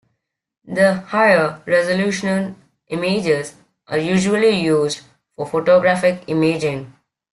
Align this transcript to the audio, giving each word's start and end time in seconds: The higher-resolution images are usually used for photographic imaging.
The 0.65 0.95
higher-resolution 1.01 2.55
images 2.87 3.53
are 3.87 3.99
usually 3.99 4.59
used 4.59 5.01
for 5.35 5.45
photographic 5.45 6.23
imaging. 6.25 6.91